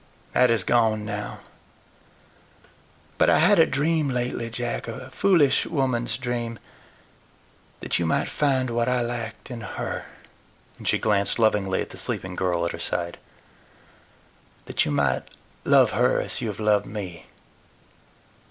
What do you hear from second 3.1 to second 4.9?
But I had a dream lately, Jack,